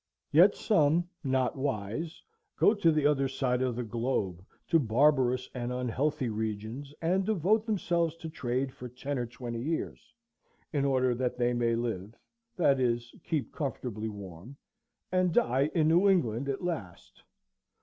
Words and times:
Yet 0.31 0.55
some, 0.55 1.07
not 1.23 1.55
wise, 1.55 2.23
go 2.57 2.73
to 2.73 2.91
the 2.91 3.05
other 3.05 3.27
side 3.27 3.61
of 3.61 3.75
the 3.75 3.83
globe, 3.83 4.43
to 4.69 4.79
barbarous 4.79 5.47
and 5.53 5.71
unhealthy 5.71 6.27
regions, 6.27 6.91
and 7.03 7.23
devote 7.23 7.67
themselves 7.67 8.15
to 8.15 8.27
trade 8.27 8.73
for 8.73 8.89
ten 8.89 9.19
or 9.19 9.27
twenty 9.27 9.61
years, 9.61 10.11
in 10.73 10.85
order 10.85 11.13
that 11.13 11.37
they 11.37 11.53
may 11.53 11.75
live,—that 11.75 12.79
is, 12.79 13.13
keep 13.23 13.53
comfortably 13.53 14.09
warm,—and 14.09 15.35
die 15.35 15.69
in 15.75 15.87
New 15.89 16.09
England 16.09 16.49
at 16.49 16.63
last. 16.63 17.21